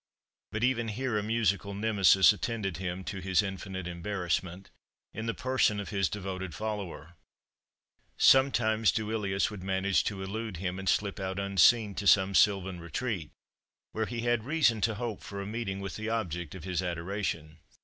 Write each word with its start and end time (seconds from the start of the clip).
But 0.51 0.63
even 0.63 0.87
here 0.87 1.19
a 1.19 1.21
musical 1.21 1.75
Nemesis 1.75 2.33
attended 2.33 2.77
him, 2.77 3.03
to 3.03 3.19
his 3.19 3.43
infinite 3.43 3.85
embarrassment, 3.85 4.71
in 5.13 5.27
the 5.27 5.35
person 5.35 5.79
of 5.79 5.89
his 5.89 6.09
devoted 6.09 6.55
follower. 6.55 7.17
Sometimes 8.17 8.91
Duilius 8.91 9.51
would 9.51 9.61
manage 9.61 10.03
to 10.05 10.23
elude 10.23 10.57
him, 10.57 10.79
and 10.79 10.89
slip 10.89 11.19
out 11.19 11.37
unseen 11.37 11.93
to 11.93 12.07
some 12.07 12.33
sylvan 12.33 12.79
retreat, 12.79 13.29
where 13.91 14.07
he 14.07 14.21
had 14.21 14.43
reason 14.43 14.81
to 14.81 14.95
hope 14.95 15.21
for 15.21 15.39
a 15.39 15.45
meeting 15.45 15.81
with 15.81 15.97
the 15.97 16.09
object 16.09 16.55
of 16.55 16.63
his 16.63 16.81
adoration. 16.81 17.59